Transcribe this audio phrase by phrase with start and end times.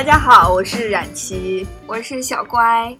[0.00, 2.96] 大家好，我是冉琪，我是小乖。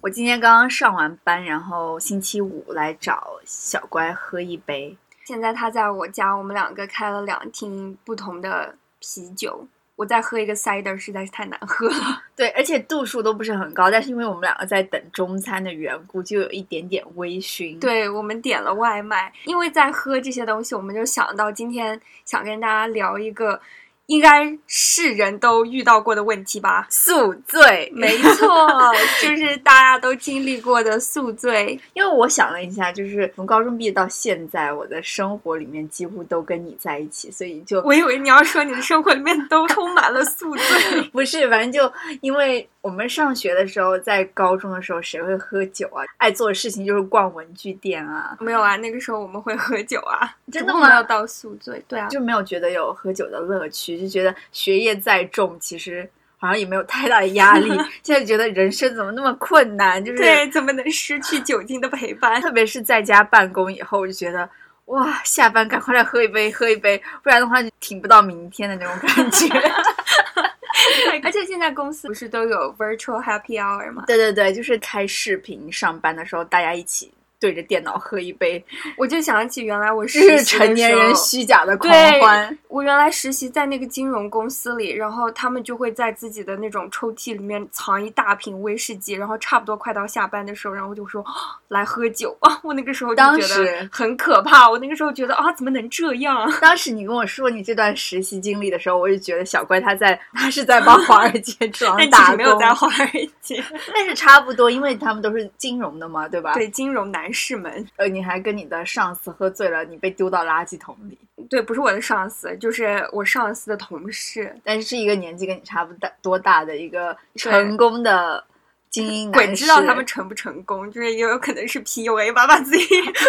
[0.00, 4.96] 我今天刚刚上完班，然后星期五来找小乖喝一杯。
[5.24, 9.66] 现在他在我家，我们两个开了两听不同的啤酒。
[9.96, 12.22] 我再喝一个 cider 实在是太难喝了。
[12.36, 17.80] 对，而且度数都不是很高，但是因为我们两个在等中餐的缘故，就有一点点微醺。
[17.80, 23.60] 对，我们点了外卖，因为在喝这些东西，我们就想到今天想跟大家聊一个。
[24.06, 26.86] 应该是人都遇到过的问题吧？
[26.90, 31.78] 宿醉， 没错，就是大家都经历过的宿醉。
[31.94, 42.68] 因为我想了一下，就是从高中毕业到现在，我的生活里面几乎都跟你在一起，所以就我以为你要说你的生活里面都充满了宿醉， 不是，反正就因为。
[42.84, 46.04] 我们上学的时候，在高中的时候，谁会喝酒啊？
[46.18, 48.36] 爱做的事情就是逛文具店啊。
[48.40, 50.36] 没有啊，那个时候我们会喝酒啊。
[50.52, 50.86] 真的吗？
[50.86, 57.68] 没有到宿醉，对啊，就没有觉得有喝酒的乐趣，就觉得学业再重，其实好像也没有太大的压力。
[58.02, 60.04] 现在觉得人生怎么那么困难？
[60.04, 62.40] 就是对，怎么能失去酒精的陪伴？
[62.40, 64.48] 特别是在家办公以后，我就觉得
[64.86, 69.48] 哇，下班赶快来喝一杯，喝一杯，不然的话就挺不到明天的那种感觉。
[71.22, 74.04] 而且现在公司不是都有 virtual happy hour 吗？
[74.06, 77.10] 对对对，就是开视频上班的时候，大家一起。
[77.40, 78.64] 对着电脑喝一杯，
[78.96, 82.58] 我就想起原来我是成年人虚假的狂欢。
[82.74, 91.24] 我原来实习在那个金融公司里，然后他们就会在自己的那种抽屉里面藏一大瓶威士忌，然后差不多快到下班的时候，然后就说
[91.68, 92.58] 来喝酒啊！
[92.64, 96.50] 我那个时候就觉得很可怕，我那个时候觉得啊，怎么能这样？
[96.60, 103.08] 当时你跟我说你这段实习经历的时候，我就觉得小乖他在他是在帮华尔街装打工，没有在华尔
[103.40, 103.62] 街，
[103.94, 106.54] 但是差不多，因为他们都是金融的嘛，对吧？
[106.54, 107.32] 对，金融男。
[107.32, 111.18] 士们，呃，你还跟你的上司喝醉了，你被丢到垃圾桶里。
[111.50, 118.42] 对，不是我的上司，就是我上司的同事，但是是一个年纪跟你差不大多大的一个成功的
[118.88, 122.86] 精英男鬼知道他们成不成功，就是也有可能是 PUA 吧，把自己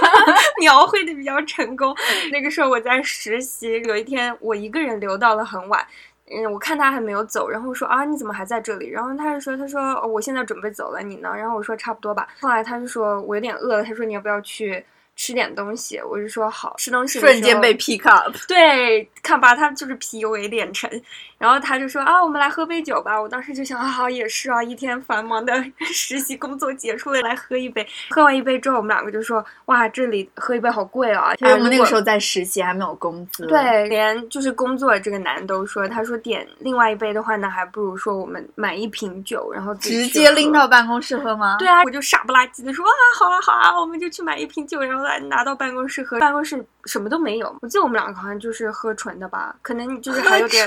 [0.61, 1.95] 描绘的比较成功。
[2.31, 5.85] 那个时候我在实习，有一天我一个人留到了很晚。
[6.27, 8.89] 嗯，我看他还没有走，然后说啊，你怎么还在这里？
[8.89, 11.31] 然后他就说，他说我现在准备走了，你呢？
[11.35, 12.27] 然后我说差不多吧。
[12.39, 14.83] 后来他就说我有点饿了，他说你要不要去？
[15.15, 17.19] 吃点东西，我就说好吃东西。
[17.19, 20.89] 瞬间被 pick up，对，看吧，他就是 PUA 练成。
[21.37, 23.21] 然后他就说啊，我们来喝杯酒吧。
[23.21, 25.53] 我当时就想啊，也是啊，一天繁忙的
[25.93, 27.87] 实习工作结束了，来喝一杯。
[28.09, 31.33] 喝完一杯之后，我们两个就说哇，这里喝一杯好贵啊。
[31.39, 33.45] 因为我们那个时候在实习，还没有工资。
[33.47, 41.55] 对，连就是工作这个男都说，他说点另外一杯的话，那还不如说我们买一瓶酒，然后直接拎到办公室喝吗？
[41.59, 45.05] 对啊，我就傻不拉几的说啊，好啊好啊，我们就去买一瓶酒，然后。
[45.05, 47.55] 来拿到办公室喝，办公室什么都没有。
[47.61, 50.65] 我记得我们两个好像就是喝纯的吧，可能就是还有点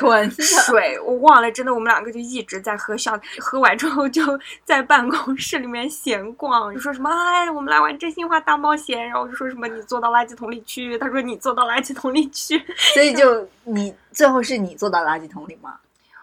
[0.66, 1.50] 水，我忘了。
[1.50, 3.18] 真的，我们两个就一直在喝，笑。
[3.38, 4.22] 喝完之后就
[4.64, 9.06] 在办公室里面闲逛，就说什么哎，我们来玩真心话大冒险。
[9.08, 12.62] 然后就说什么你坐到垃圾桶里去，他说你坐到垃圾桶里去。
[12.76, 15.74] 所以就你最后是你坐到垃圾桶里吗？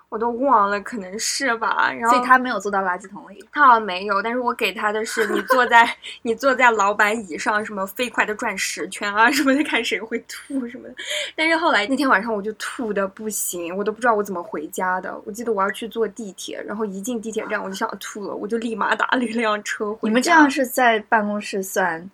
[0.10, 1.92] 我都忘了，可能是吧。
[1.92, 4.22] 然后所以他没有坐到垃圾桶里，他好像没有。
[4.22, 5.86] 但是我给他的是你坐在
[6.22, 10.96] 你坐在老板椅上，什么飞快的转十圈啊什么的，看谁会吐什么的。
[11.36, 15.20] 但是后来那天晚上我就吐的不行，我都不知道我怎么回家的。
[15.26, 20.10] 我记得我要去坐地铁，然后一进地铁站我就想吐了，我就立马打了一辆车回。
[20.10, 22.10] 你们这样是在办公室算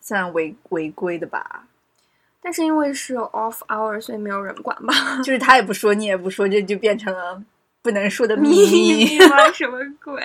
[0.00, 1.64] 算违违规的吧？
[2.46, 4.94] 但是因为是 off hour，所以没有人管吧？
[5.18, 7.42] 就是他也不说，你也不说，这就变成了
[7.82, 9.50] 不能说的秘密吗？
[9.52, 10.22] 什么鬼？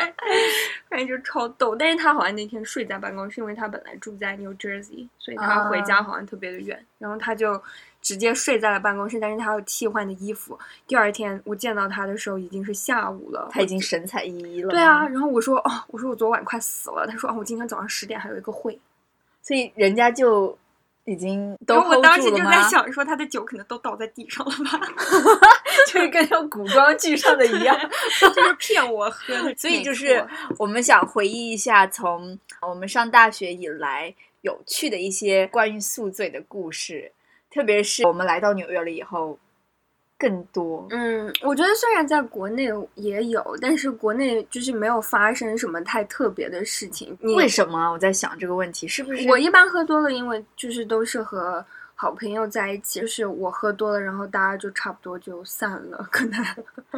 [0.88, 1.76] 反正就超逗。
[1.76, 6.86] 但是他好像那天睡在办公室，因为他本来住在 New Jersey，所以他回家好像特别的远。
[7.00, 7.59] 然后他就
[8.04, 10.56] 直接睡在了办公室，但是他有替换的衣服。
[10.86, 14.70] 第二天我见到他的时候已经是下午了，他已经神采奕奕了。
[14.70, 17.08] 对啊，然后我说哦，我说我昨晚快死了。
[17.08, 18.80] 他说哦，我今天早上十点还有一个会，
[19.42, 20.56] 所以人家就。
[21.06, 24.80] 已经都我当时就在想，说他的酒可能都倒在地上了吧
[25.88, 27.76] 就是跟像古装剧上的一样，
[28.20, 29.56] 就是骗我喝的。
[29.56, 30.26] 所以就是
[30.58, 37.12] 我们想回忆一下，从我们上大学以来有趣的一些关于宿醉的故事，
[37.50, 39.38] 特别是我们来到纽约了以后。
[40.22, 47.18] 更多，嗯，我觉得虽然在国内也有，但是国内就是没有发生什么太特别的事情。
[47.22, 47.91] 为什么？
[47.91, 51.66] 我在想这个问题，是不是我一般喝多了，因为就是都是和
[52.02, 56.08] 好朋友在一起，就是我喝多了，然后大家就差不多就散了。
[56.09, 56.44] 可能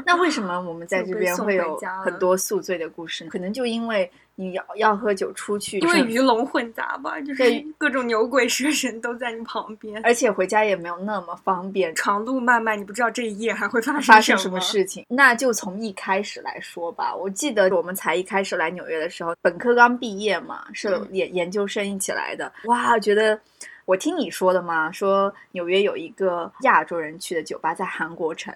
[0.06, 3.28] 那为什么我们在这边会有很多宿醉的故事？
[3.28, 4.10] 可能就因为。
[4.36, 7.44] 你要要喝酒出去，因为鱼龙混杂吧，就是
[7.78, 15.06] 各种牛鬼蛇神都在你旁边，而且回家也没有那么方便，长路漫漫，你不知道这一夜还会发发生什么事情。
[15.08, 22.52] 那就从一开始来说吧，我记得我们才一开始来纽约的时候，本科刚毕业嘛，是研研究生一起来的。
[22.64, 23.40] 哇，觉得
[23.86, 28.54] 我听你说的嘛，说纽约有一个亚洲人去的酒吧在韩国城，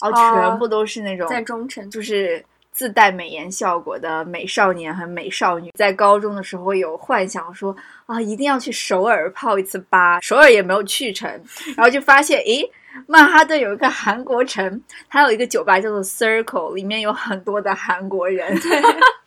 [0.00, 2.44] 然后全部都是那种在中城，就是。
[2.74, 7.76] 自带美颜效果的美少年和美少女，在高中的时候有幻想说
[8.06, 10.18] 啊，一定要去首尔泡一次吧。
[10.22, 11.28] 首尔也没有去成，
[11.76, 12.64] 然后就发现，诶，
[13.06, 18.58] 曼哈顿有一个韩国城，它有一个酒吧叫做 Circle，里面有很多的韩国人。
[18.60, 18.82] 对，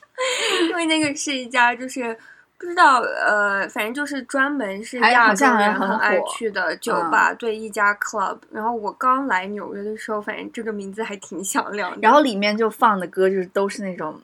[0.68, 2.18] 因为那个是一家就是。
[2.58, 8.38] 不知道，呃，反正就是专门是亚洲人很爱去的酒吧，对一家 club。
[8.50, 11.98] 然后我刚来纽约的时候，反正这个名字还挺响亮的。
[12.02, 14.20] 然后里面就放的歌就是都是那种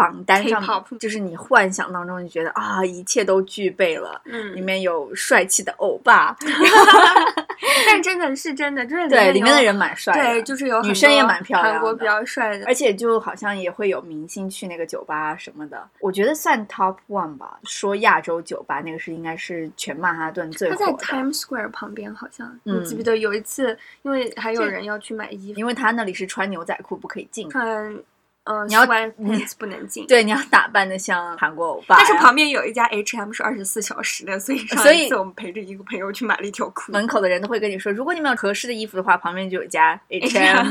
[0.00, 4.18] 榜单上，就是你幻想当中你觉得啊，一切都具备了。
[4.24, 6.34] 嗯，里面有帅气的欧巴。
[7.86, 15.86] 但真的是真的，就是对里面的人蛮帅的，对，就是有女生也蛮漂亮，韩国比较帅的，而且就好像也会有明星去那个酒吧什么的。
[16.00, 17.58] 我觉得算 top one 吧。
[17.64, 20.84] 说亚洲酒吧，那个是应该是全曼哈顿最火的。
[20.84, 27.48] 他在 Times Square 旁边，好像你记不记得有一次，因为还有人要去买衣服，因为他那里是穿牛仔裤不可以进。
[27.50, 27.94] 穿。
[28.44, 28.84] 嗯，你要
[29.16, 31.96] 你不能进， 对，你要打扮的像韩国欧巴。
[31.96, 36.90] 但是旁边有一家 H&M 是二十四小时的，所以上一次我们陪着一个朋友去买了一条裤。
[36.90, 40.66] 门口的人都会跟你说，如果你们有合适的衣服的话，旁边就有家 H&M。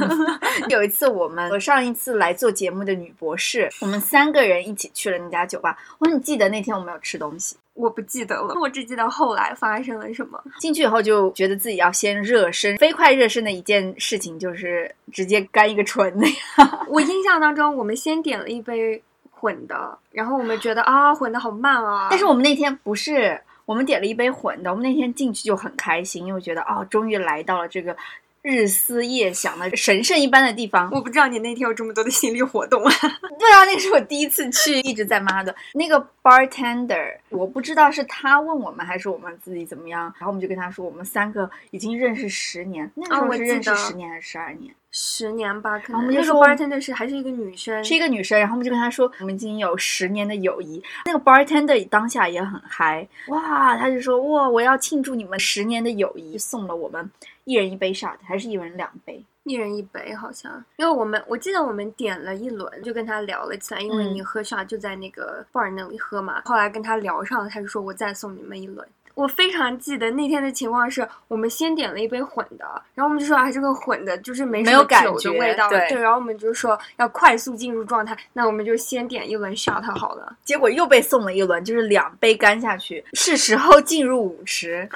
[0.70, 5.78] 有一次我们和上一次来做节目的女博士，我们三个人一起去了那家酒吧。
[6.00, 7.56] 我说你记得那天我们有吃东西。
[7.80, 10.38] 我不记得了，我只记得后来发生了什么。
[10.60, 16.86] 进去以后就觉得自己要先热身，飞快热身的一件事情就是直接干一个纯的呀。
[16.90, 22.08] 我印象当中，我们先点了一杯混的，然后我们觉得啊，混的好慢啊。
[22.10, 27.96] 但是我们那天不是，我们点了一杯混的，我们那天进去就很开心，因为觉得哦，终于来到了这个。
[28.42, 32.92] 日思夜想的神圣一般的地方，我不知道你那天有这么多的心理活动啊！
[33.38, 35.54] 对啊，那是我第一次去，一直在妈的。
[35.74, 44.74] 那个 bartender，我不知道是他问我们还是我们自己怎么样，然后我们就跟他说，我们三个已经认识十年，那时候是认识十年还是十二年？
[44.92, 46.08] 十年吧，可能。
[46.08, 50.82] 那个 bartender 是还是一个女生，是一个女生，然后我们就跟他说，我们已经有十年的友谊。
[51.06, 57.08] 那个 bartender 当下也很嗨，哇，他就说哇，我要庆祝你们十年的友谊，送了我们。
[57.50, 59.26] 一人一杯 shot 还是一人两杯？
[59.44, 66.44] 一人一杯好像，因为我们我记得我们点了一轮，就跟他聊了起来，因为你喝 shot 就在那个 bar 那里喝嘛。
[66.46, 68.88] 后来跟他聊上了，他就说我再送你们一轮。
[69.16, 80.38] 我非常记得那天的情况是，我们先点了一杯混的，然后我们就说啊这个混的就是没什么酒的味道，对，然后我们就说要快速进入状态，那我们就先点一轮 shot 好了。
[80.44, 84.88] 结果又被送了一轮，就是两杯干下去，是时候进入舞池。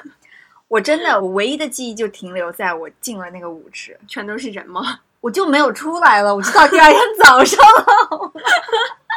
[0.68, 5.00] 我真的，我唯一的记忆就停留在我进了那个舞池，全都是人吗？
[5.20, 8.32] 我就没有出来了，我就到第二天早上了。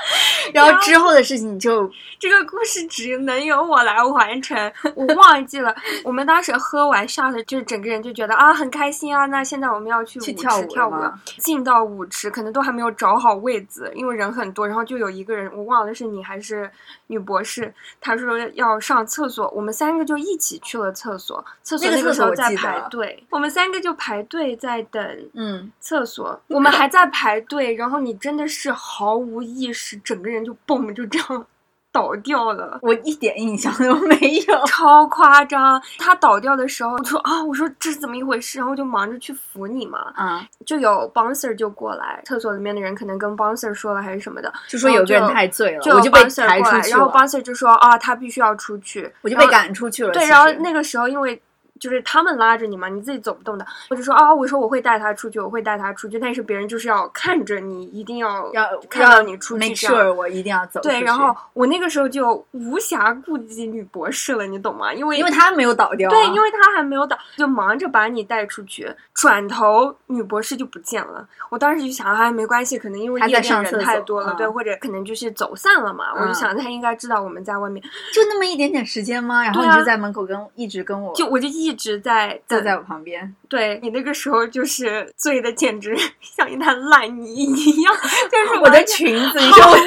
[0.53, 1.89] 然后之后的事情就
[2.19, 5.75] 这个故事只能由我来完成，我忘记了。
[6.03, 9.25] 我们当时喝完 shot，就整个人就觉得啊很开心啊。
[9.25, 11.19] 那现在我们要去舞池跳舞了。
[11.39, 14.67] 进到舞池可能都还没有找好位子，因为人很多。
[14.67, 16.69] 然后就有一个人，我忘了是你还是
[17.07, 21.43] 女博士，他说要上厕所，我们三个就一起去了厕所。
[21.63, 25.29] 厕所那个时候在排队，我们三个就排队在等。
[25.33, 29.86] 嗯，厕所我们还在排队，然后你真的是毫无意识。
[29.89, 31.45] 是整个人就蹦，就这样
[31.93, 32.77] 倒掉了。
[32.81, 34.15] 我一点印象都没
[34.47, 35.81] 有， 超夸张。
[35.97, 38.59] 他倒掉的时候，我说啊，我说这是怎么一回事？
[38.59, 40.13] 然后就忙着去扶你嘛。
[40.17, 50.11] 嗯，就有 bouncer 就过来，厕所里面的人可能跟 bouncer 说了还是什么的，就说有个人太醉了，我就被抬出去然后 bouncer 就说啊，他必须要出去，我就被赶出去了。
[50.11, 51.41] 对，然后那个时候因为。
[51.79, 53.65] 就是他们拉着你嘛，你自己走不动的。
[53.89, 56.19] 我就说啊，我说我会带他出去，我会带他出去。
[56.19, 60.15] 但是别人就是要看着你，一定要要看到你出去这样。
[60.17, 60.79] 我一定要走。
[60.81, 64.93] 对，然后我那个时候就无暇顾及女博士了，你懂吗？
[64.93, 66.09] 因为因为他没有倒掉。
[66.09, 68.93] 对，因为他还没有倒，就忙着把你带出去。
[69.13, 71.27] 转头女博士就不见了。
[71.49, 76.13] 我当时就想，哎，没关系，可能因为夜店人太多了，对，或者可能就是走散了嘛。
[76.15, 79.43] 我就想他应该知道我们在外面，就那么一点点时间吗？
[79.43, 82.39] 然后你就在门口跟一直跟我，就我就一直在。
[82.47, 87.93] 坐在我旁边，对你那个时候就是醉的，简 直像一滩烂泥一样。
[88.31, 89.77] 就是我的裙子，你知道我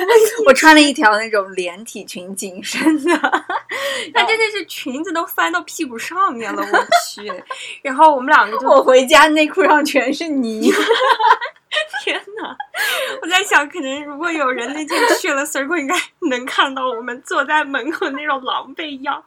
[0.50, 3.12] 我穿了一条那种连体裙，紧身的，
[4.12, 7.32] 他真的是裙子都翻到屁股上面了，我去！
[7.82, 10.72] 然后我们两个就我回家内裤上全是泥。
[12.02, 12.56] 天呐，
[13.22, 15.94] 我在想，可能如果有人那天去了 circle，应该
[16.28, 19.22] 能看到我们坐在门口那种狼狈样，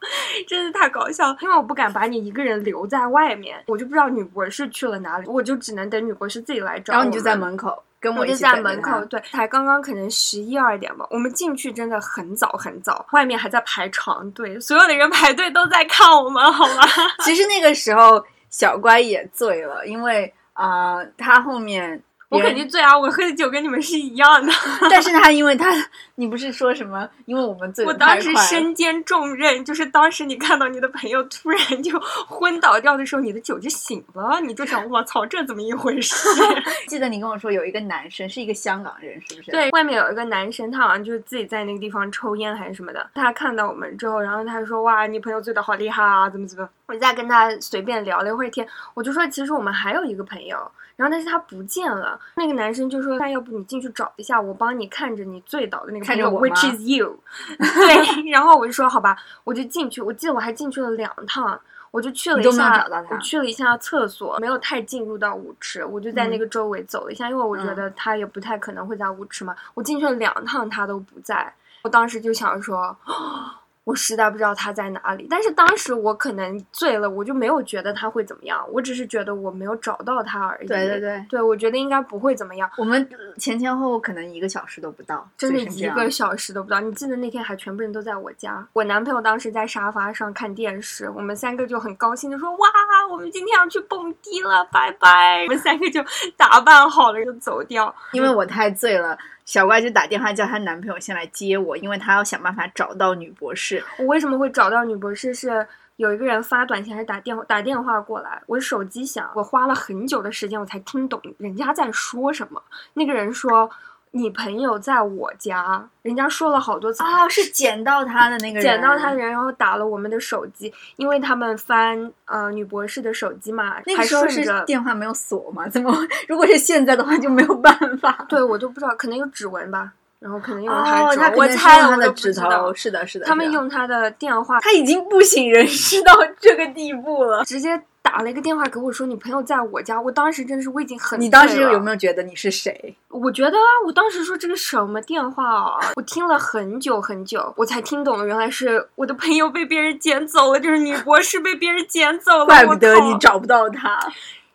[0.46, 1.38] 真的太搞笑了。
[1.40, 6.92] 因为我不敢把你一个人留在外面，我就不知道女博士去了哪里，我就只能等女博士自己来找。
[6.92, 7.82] 然后你就在门口。
[8.04, 11.06] 跟我就在门口，对，才刚刚可能十一二点吧。
[11.10, 16.82] 我们进去真的很早很早，外面还在排长队，所有的人排队都在看我们，好吗？
[17.24, 22.02] 其实那个时候小乖也醉了，因为啊，他后面。
[22.34, 22.96] 我肯定醉啊！
[22.96, 24.52] 我喝的酒跟你们是一样的。
[24.90, 25.70] 但是他因为他，
[26.16, 27.08] 你不是说什么？
[27.26, 27.84] 因为我们醉。
[27.84, 36.16] 我当时身兼重任，就是当时你看到你的朋友突然就昏倒掉的时候，你的酒就醒了，你就想：我操，这怎么一回事？
[36.88, 39.50] 记得你跟我说有一个男生是一个香港人，是不是？
[39.50, 43.10] 对，外面有一个男生，他好像就是自己在那个地方抽烟还是什么的。
[43.14, 46.68] 他看到我们之后，然后他说：哇，你朋友醉的好厉害啊，怎么怎么？
[46.86, 50.70] 我在跟他随便聊了一会儿天，我就说：其实我们还有一个朋友。
[50.96, 52.18] 然后，但是他不见了。
[52.36, 57.18] 那个男生就说：“那要不你进去找一下，我帮你看着你醉倒的那个看着我，which is you。
[57.58, 58.30] ”对。
[58.30, 60.00] 然后我就说：“好吧。”我就进去。
[60.00, 61.60] 我记得我还进去了两趟。
[61.90, 65.84] 我就去了一下，我去了一下厕所，没有太进入到舞池。
[65.84, 69.54] 我就在那个周围走了一下，因为我觉得他也不太可能会在舞池嘛。
[69.74, 71.54] 我进去了两趟，他都不在。
[71.82, 72.96] 我当时就想说。
[73.84, 80.66] 我实在不知道他在哪里，但是当时我可能醉了，我就没有觉得他会怎么样，我只是觉得我没有找到他而已。
[80.66, 82.70] 对对对，对我觉得应该不会怎么样。
[82.78, 86.80] 我们前前后后可能一个小时都不到，真的一个小时都不到。
[86.80, 92.68] 你记得那天还全部人都在我家，我男朋友当时在沙发上看电视，我们三个就很高兴的说：“哇，
[93.10, 96.02] 我们今天要去蹦迪了，拜拜！”我们三个就
[96.38, 99.18] 打扮好了就走掉，因为我太醉了。
[99.44, 103.84] 小乖就打电话叫她男朋友先来接我，因为她要想办法找到女博士。
[103.98, 105.34] 我为什么会找到女博士？
[105.34, 108.42] 是有一个人发短信还是打电话打电话过来？
[108.46, 112.62] 我手机响，我花了很久的时间我才听懂人家在说什么。
[112.94, 113.70] 那个人说。
[114.16, 125.68] 你朋友在我家，人家说了好多次哦，是捡到他的那个人，捡到他的人，然后打了我们的手机，因为他们翻呃女博士的手机嘛，那个时候是电话没有锁嘛？
[125.68, 125.92] 怎么？
[126.28, 128.24] 如果是现在的话就没有办法。
[128.30, 133.26] 对，我就不知道，可能有指纹吧，然后可能用他指纹，我猜了他的指头，是的，是的。
[133.26, 137.82] 他们用他的电话，他已经不省人事到这个地步了，直接。
[138.04, 139.98] 打了一个电话给我，说你朋友在我家。
[139.98, 141.18] 我当时真的是我已经很……
[141.18, 142.94] 你当时有没有觉得你是谁？
[143.08, 145.80] 我觉得啊，我当时说这个什么电话啊？
[145.96, 152.44] 我听了很久很久，我才听懂了，原来是我的朋友被别人捡走了，就是女博士被别人捡走了。
[152.44, 153.98] 怪不得你找不到他，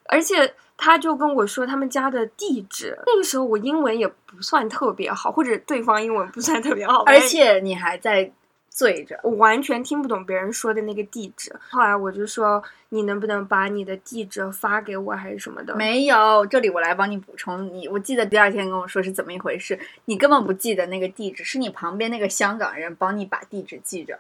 [0.06, 3.00] 而且他就跟我说他们家的地址。
[3.08, 8.32] 那个时候我英文也不算特别好，或者对方英文不算特别好，而且你还在。
[8.80, 11.54] 醉着，我完全听不懂别人说的那个地址。
[11.70, 15.76] 后来我就说，你能不能把你的地址发给我，还是什么的？
[15.76, 17.68] 没有，这里我来帮你补充。
[17.74, 24.18] 你我记得第二天跟我说是怎么一回事，你根本不记得那个地址，是你旁边那个香港人帮你把地址记着。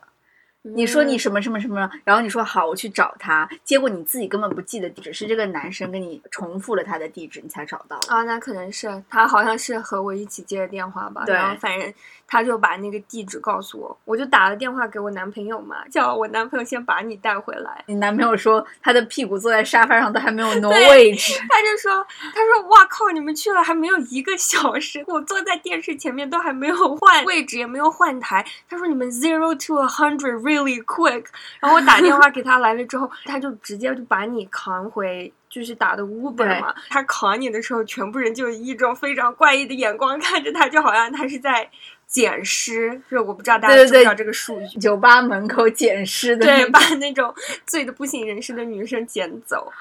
[0.61, 7.97] 你说你什么什么什么，然后你说好，我去找他，结果你自己根本不记得地址，是这个男生跟你重复了他的地址，你才找到。
[8.09, 11.23] 啊，那可能是他好像是和我一起接的电话吧。
[11.25, 11.93] 对，然后反正
[12.27, 17.81] 他就把那个地址告诉我，我就打了电话给我男朋友嘛，叫我男朋友先把你带回来。
[17.87, 28.45] 你男朋友说他的屁股坐在沙发上都还没有挪位置， 他就说他说哇靠，你们去了还没有一个小时，我坐在电视前面都还没有换位置，也没有换台。
[28.69, 30.48] 他说你们 zero to a hundred。
[30.49, 31.25] Really quick，
[31.59, 36.73] 然后我打电话 给他来了之后，他就直接就把你扛回，就是打的 Uber 嘛。
[36.89, 41.69] 他扛你的时候，全部人就以一种非常怪异的眼光看着他，就好像他是在
[42.07, 42.99] 捡尸。
[43.11, 47.31] 就是我不知道大家知不知道这个术语，酒吧门口捡尸的，对，把那种
[47.67, 49.71] 醉的不省人事的女生捡走。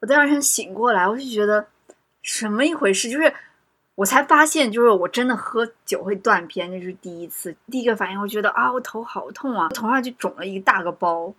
[0.00, 1.68] 我第二天醒过来，我就觉得
[2.22, 3.32] 什么一回事，就是。
[3.96, 7.56] 我才发现，就是我真的喝酒会断片，那是第一次。
[7.70, 11.34] 第一个反应，我觉得啊，我头好痛啊，头上就肿了一大个包，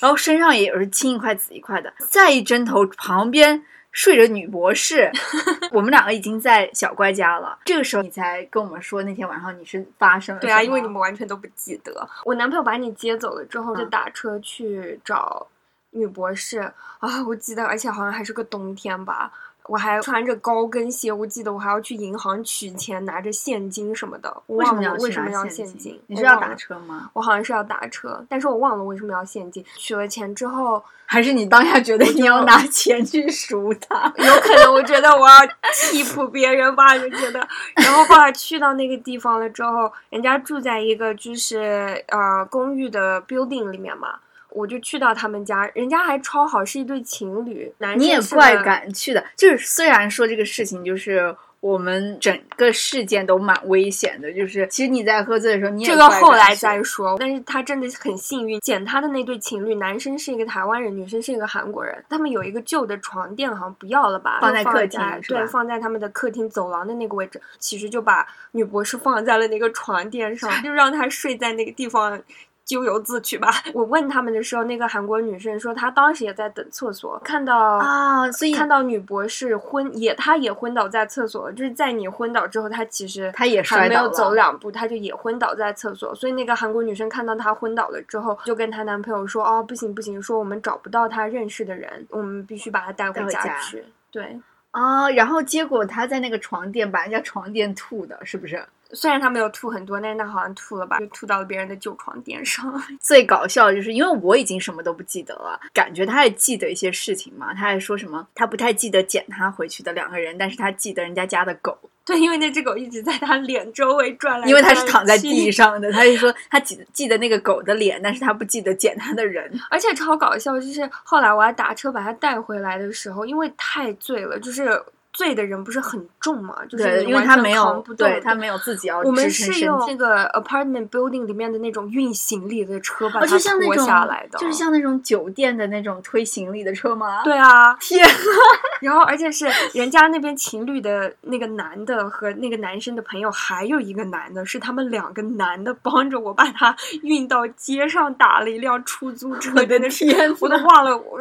[0.00, 1.92] 然后身上也是青一块紫一块的。
[2.10, 5.08] 再一针头，旁边睡着女博士，
[5.70, 7.56] 我们两个已经在小乖家了。
[7.64, 12.08] 这个时候，你才跟我们说那天晚上你是发生了对啊，因为你们完全都不记得。
[12.24, 15.46] 我男朋友把你接走了之后，就打车去找
[15.90, 16.58] 女博士
[16.98, 19.32] 啊，我记得，而且好像还是个冬天吧。
[19.66, 24.42] 我还穿着高跟鞋，我记得我还要去银行取钱，拿着现金什么的。
[24.46, 26.00] 我忘了为什么要现金？
[26.08, 27.10] 你是要打车吗？
[27.12, 29.64] 我好像是要打车，但是我忘了为什么要现金。
[29.76, 34.12] 取了钱之后， 还是你当下觉得你要拿钱去赎他？
[34.16, 35.34] 有可能，我觉得我要
[35.72, 37.46] 替补别人吧，就觉得。
[37.76, 44.18] 然后后来去到那个地方了之后，人家住在一个就是呃公寓的 building 里面嘛。
[44.52, 47.72] 我就去到他们家，人家还超好，是一对情侣。
[47.96, 57.16] 你也怪敢去的，就是虽然说这个事情就是我们整个事件都蛮危险的，就是其实你在喝醉的时候，你也这个后来再说。
[57.18, 62.02] 但是他真的很幸运，捡他的那对情侣，男生是一个台湾人，女生是一个韩国人。
[62.08, 64.38] 他们有一个旧的床垫，好像不要了吧？
[64.40, 67.38] 放在客厅，对，放在他们的客厅走廊的那个位置。
[67.58, 72.20] 其实就把女博士放在了那个床垫上， 就让她睡在那个地方。
[72.70, 73.50] 咎由自取吧。
[73.74, 81.52] 我问他们的时候，那个韩国女生说，她当时也在等厕所，看到啊，所以看到女博士昏也，她也昏倒在厕所了。
[81.52, 86.14] 就是在你昏倒之后，她其实她也还没有走两步，她就也昏倒在厕所。
[86.14, 94.38] 所以那个韩国女生看到她昏倒了之后，就跟她男朋友说：“哦，不行不行，说我们找不到她认识的人，我们必须把她带回家去。”对
[94.70, 98.64] 啊，然后结果她在那个床垫把人家床垫吐的，是不是？
[98.92, 102.72] 虽然他没有吐很多，但是他好像吐了吧，就吐到了别人的旧床垫上。
[103.00, 107.54] 最搞笑的就是因为我已经什么都不记得了，感觉他还记得一些事情嘛。
[107.54, 111.78] 他还说什么他不太记得捡他回去的两个人，但是他记得人家家的狗。
[112.04, 114.48] 对，因为那只狗一直在他脸周围转来。
[114.48, 119.48] 因为他是躺在地上的，他就说他记记得那个狗的脸，但是他不记得捡他的人。
[119.70, 124.82] 而且超搞笑，就是后来我还打车把他带回来的时候，因为太醉了，就是。
[125.12, 126.56] 醉的人不是很重嘛？
[126.68, 137.22] 就是因为他没有，对他没有自己要我们是用那个 apartment building 里面的那种运行李的车把它拖下来的，就是像那种酒店的那种推行李的车吗？
[137.24, 138.06] 对啊， 天！
[138.80, 149.52] 然后而且是人家那边情侣的那个男的和那个男生的朋友，还有一个男的，是他们两个男的帮着我把他运到街上，打了一辆出租车。
[149.56, 151.18] 我的天，我都忘了我。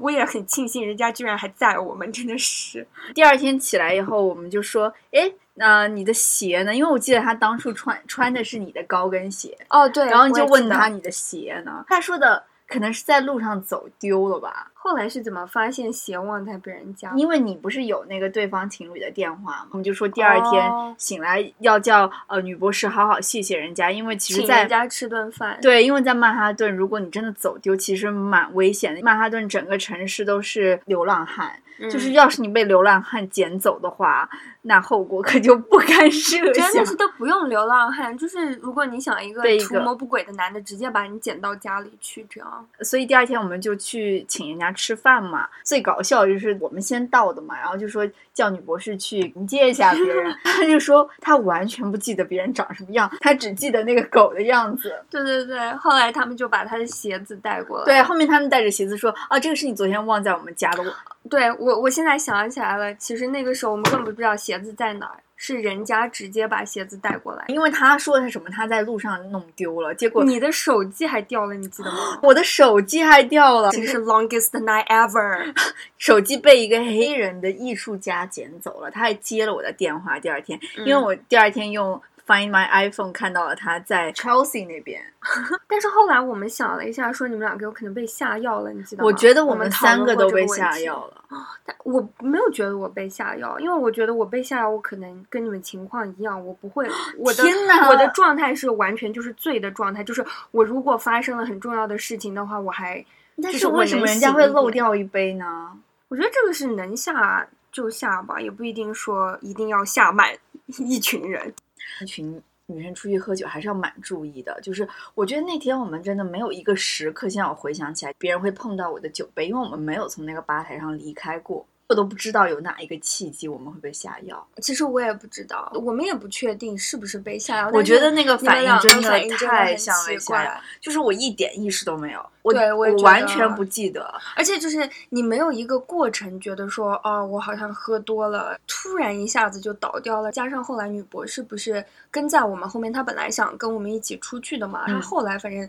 [0.00, 2.86] 我也很庆幸，人家居然还在我们，真的是。
[3.14, 9.56] 第二天起来以后，我们就说：“哎，那你的鞋呢？”因为我记得他当初穿穿的是你的高跟鞋。
[9.70, 10.06] 哦，对。
[10.06, 11.84] 然后就问他你的鞋呢？
[11.88, 12.44] 他说的。
[12.66, 14.72] 可能是在路上走丢了吧？
[14.84, 17.10] 后来是怎么发现鞋忘在别人家？
[17.16, 19.68] 因为你不是有那个对方情侣的电话吗？
[19.70, 25.58] 我们就说第二天醒来要叫呃女博士好好谢谢人家，因为其实在人家吃顿饭。
[25.62, 29.00] 对，因为在曼哈顿，如果你真的走丢，其实蛮危险的。
[29.00, 31.58] 曼哈顿整个城市都是流浪汉。
[31.90, 34.30] 就是要是你被流浪汉捡走的话，
[34.62, 36.70] 那后果可就不堪设想。
[36.70, 42.66] 真的是都不用流浪汉，就是如果你想一个图谋不轨的男的，直接把你捡到家里去，这样。
[42.82, 45.48] 所以第二天我们就去请人家吃饭嘛。
[45.62, 50.34] 最搞笑就是我们先到的嘛，然后就说叫女博士去迎接一下别人。
[50.44, 54.94] 他就说他完全不记得别人长什么样，他只记得那个狗的样子。
[55.08, 57.84] 对对对，后来他们就把他的鞋子带过来。
[57.84, 60.84] 对，后面他们带着鞋子说：“啊，这个是你昨天忘在我们家的。”
[61.30, 67.44] 对我，我现在想起来了，其实那个时候我们根本不知道鞋子在哪儿，是人家直接把鞋子带过来。
[67.48, 68.48] 因为他说的是什么？
[68.50, 72.18] 他在路上弄丢了，结果你的手机还掉了，你记得吗？
[72.22, 75.54] 我的手机还掉了，这是 longest night ever。
[75.98, 80.18] 手机被一个黑人的艺术家捡走了，他还接了我的电话。
[80.18, 82.00] 第二天，因为我第二天用。
[82.26, 85.04] Find my iPhone，看到了他在 Chelsea 那边，
[85.68, 89.06] 但是后来我们想了一下，说你们两个有可能被下药了，你记得吗？
[89.06, 91.24] 我觉得我们三个都被下药了，
[91.66, 97.44] 但我没有觉得我被下药，因为我觉得我被下药，我可能跟你们情况一样，我不会， 我的
[97.90, 103.04] 我的状态是完全就是醉的状态，就是我如果发生了很重要的事情的话，我还，
[103.42, 105.72] 但是为什么人家会漏掉一杯呢？
[106.08, 110.30] 我觉得这个是能下就下吧，也不一定说一定要下满
[110.68, 111.52] 一群人。
[112.00, 121.66] 一群女生出去喝酒还是要蛮注意的，就是我觉得那天我们真的没有一个时刻，现在我回想起来，别人会碰到我的酒杯，因为我们没有从那个吧台上离开过。
[121.86, 124.46] 我都不知道有哪一个契机我们会被下药。
[124.62, 127.70] 其实我也不知道，我们也不确定是不是被下药。
[127.74, 129.10] 我觉得那个反应真的
[129.46, 134.12] 太像了下药，就是我一点意识都没有，我我完全不记得。
[134.34, 140.32] 而且就是你没有一个过程，觉得说哦，我好像喝多了，突然一下子就倒掉了。
[140.32, 145.68] 加上后来女博士不是跟在我们后面，她本来想跟我们一起出去的嘛，她后来反正。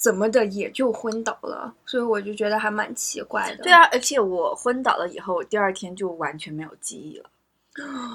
[0.00, 3.62] 怎么的也就昏倒了，所以我就觉得还蛮奇怪的。
[3.62, 7.30] 对啊，而且我昏倒了以后，第二天就完全没有记忆了。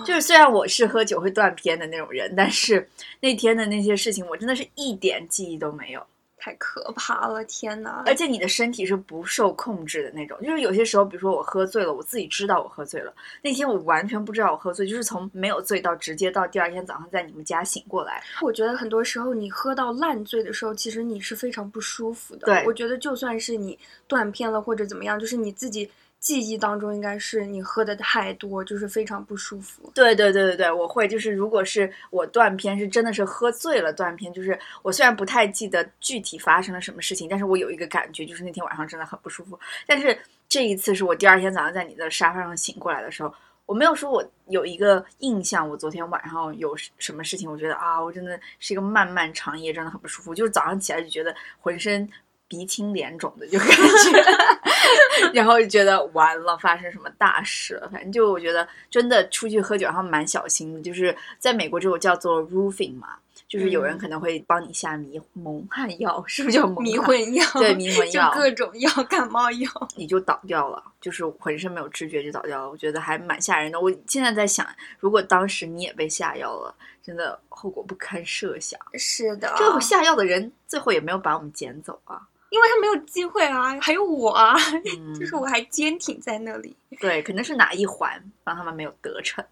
[0.05, 6.05] 就是虽然我是喝酒会断片的那种人，但是那天的那些事情，我真的是一点记忆都没有。
[6.45, 7.43] 太可怕了！
[7.45, 8.03] 天哪！
[8.05, 13.11] 而且你的身体是不受控制的那种，就是有些时候，比如说我喝醉了，我自己知道我喝醉了。
[13.41, 18.21] 那天我完全不知道我喝醉，就是从没有醉到直接到第二天早上在你们家醒过来。
[18.43, 22.45] 我觉得很多时候你喝到烂醉的时候，其实你是非常不舒服的。
[22.45, 23.75] 对，我觉得就算是你
[24.07, 25.89] 断片了或者怎么样，就是你自己。
[26.25, 29.91] 记忆当中应该是你喝的太多，就是非常不舒服。
[29.93, 39.59] 对对对对对，我会就是如果是我断片，是真的是喝醉了断片，就是我虽然不太记得具体发生了什么事情，但是我有一个感觉，就是那天晚上真的很不舒服。
[39.85, 40.17] 但是
[40.49, 43.31] 这一次是我第二天早上在你的沙发上醒过来的时候，
[43.67, 50.33] 我没有说我有一个印象，我昨天晚上有什么事情，我觉得啊，我真的是一个漫漫长夜，真的很不舒服。
[50.33, 52.09] 就是早上起来就觉得浑身。
[52.47, 57.89] 鼻青脸肿的就感觉， 然后就觉得完了，发生什么大事了？
[57.89, 60.81] 反正就我觉得真的出去喝酒，然后蛮小心的。
[60.81, 67.43] 就是在美国这种叫做 roofing 嘛，就是有人可能会帮你下迷蒙汗药，是不是叫迷魂药？
[67.57, 72.69] 对，迷魂药，各种药，感冒药，你就倒掉了，就是浑身没有知觉就倒掉了。
[72.69, 73.81] 我觉得还蛮吓人的。
[73.81, 74.67] 我现在在想，
[74.99, 78.79] 如果当时你也被下药了，真的后果不堪设想。
[78.93, 82.21] 是的，这个下药的人最后也没有把我们捡走啊。
[82.55, 84.55] 因为他没有机会啊，还有我啊，
[85.19, 86.73] 就是我还坚挺在那里。
[87.01, 88.11] 对，可能是哪一环
[88.45, 89.43] 让他们没有得逞，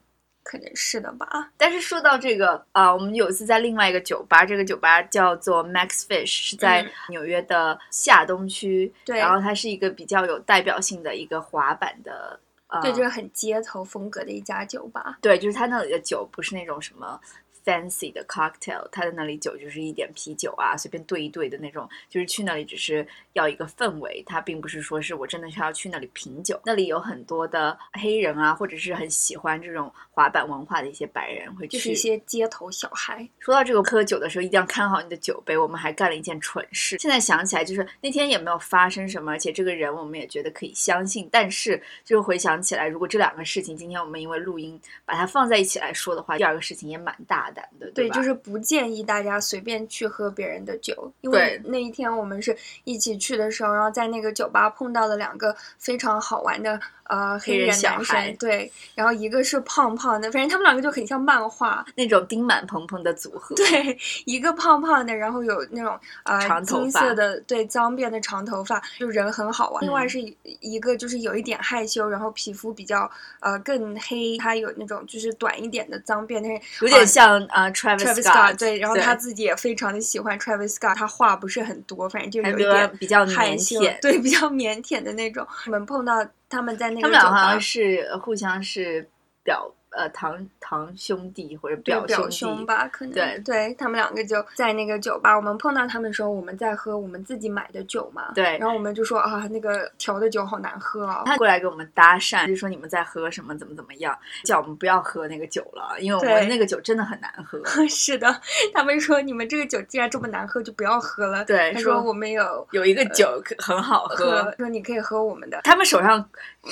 [0.42, 1.52] 可能是的吧。
[1.58, 8.90] 但是说到这个啊，我们有一次在另外一个酒吧，这个酒吧叫做 Max Fish，是在纽约的下东区。
[9.04, 12.40] 对，然后它是一个比较有代表性的一个滑板的，
[12.82, 15.18] 对，就是很街头风格的一家酒吧。
[15.20, 17.20] 对，就是它那里的酒不是那种什么。
[17.66, 26.60] Fancy 的 cocktail，他在那里酒就是一点啤酒啊，随便兑一兑的那种，就是去那里只是要一个氛围，他并不是说是我真的是要去那里品酒。
[26.66, 33.28] 那里有很多的黑人啊，或者是很喜欢这种滑板文化的一些白人会去，就是一些街头小孩。
[33.40, 35.58] 说到这个喝酒的时候，一定要看好你的酒杯。
[35.58, 41.30] 我们还干了一件蠢事，现在想起来就是那天也没有发生什么，而且这个人我们也觉得可以相信。
[41.32, 47.53] 但是就是回想起来，如果这两个事情今天我们因为录音把它放在一起来说的话，第二个事情也蛮大。
[47.94, 56.80] 对，就是不建议大家随便去喝别人的酒，因为那一天我们是一起去的时候，然后在那个酒吧碰到了两个非常好玩的。
[57.06, 63.54] 呃，黑人男生对，然后一个是胖胖的，反正他们两个就很像漫画那种丁满蓬蓬的组合。
[63.56, 69.84] 对，一个胖胖的，然后有那种呃金色的对脏辫的长头发，就人很好玩。
[69.84, 70.18] 另外是
[70.62, 73.08] 一个就是有一点害羞，然后皮肤比较
[73.42, 78.58] 呃更黑，他有那种就是短一点的脏辫，但是有点像呃 Travis Scott。
[78.58, 85.46] 对，然后他自己也非常的喜欢 Travis Scott，他话不是很多，反正就有一点比较腼腆，对，比较腼腆的那种。
[85.66, 86.26] 我们碰到。
[86.50, 89.10] 他们在那个，他们俩好像是互相是
[89.44, 89.74] 表。
[89.96, 95.36] 呃，堂堂兄弟或者表兄吧，可能对对，他们两个就在那个酒吧。
[95.36, 98.32] 我们碰到他们的时候，我们在喝我们自己买的酒嘛。
[98.34, 101.24] 对，然后我们就说啊，那个调的酒好难喝啊。
[101.26, 107.62] 他过来给我们搭讪，就说你们在喝什么，怎么怎么样，叫我们不要喝那个酒了，因为我们那个酒真的很难喝。
[107.88, 108.42] 是的，
[108.74, 111.46] 他们说你们这个酒既然这么难喝，就不要喝了。
[111.46, 115.62] 对，他说我们有有一个酒很好喝，说你可以喝我们的。
[115.64, 116.28] 他们手上